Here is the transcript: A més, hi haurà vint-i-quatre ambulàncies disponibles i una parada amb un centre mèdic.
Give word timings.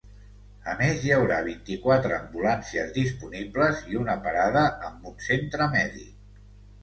A 0.71 0.71
més, 0.77 1.01
hi 1.07 1.11
haurà 1.17 1.35
vint-i-quatre 1.47 2.15
ambulàncies 2.19 2.89
disponibles 2.95 3.83
i 3.93 3.99
una 4.05 4.15
parada 4.23 4.63
amb 4.89 5.05
un 5.11 5.19
centre 5.27 5.69
mèdic. 5.77 6.41